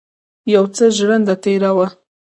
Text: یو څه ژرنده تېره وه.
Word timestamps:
یو 0.53 0.63
څه 0.75 0.83
ژرنده 0.97 1.35
تېره 1.43 1.71
وه. 1.77 1.87